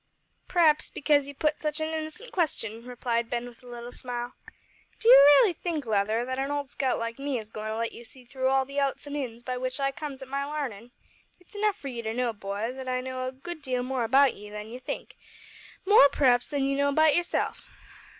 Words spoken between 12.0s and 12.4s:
to know,